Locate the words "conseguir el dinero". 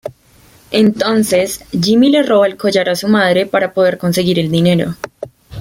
3.99-4.95